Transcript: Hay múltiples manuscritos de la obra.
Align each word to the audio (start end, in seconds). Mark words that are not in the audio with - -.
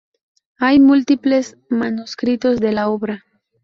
Hay 0.57 0.79
múltiples 0.79 1.59
manuscritos 1.69 2.59
de 2.59 2.71
la 2.71 2.89
obra. 2.89 3.23